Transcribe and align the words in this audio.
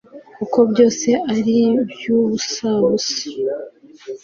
kuko 0.37 0.59
byose 0.71 1.09
ari 1.35 1.57
ubusabusa 2.17 3.25